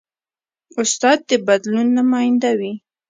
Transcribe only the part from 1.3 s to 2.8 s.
بدلون نماینده وي.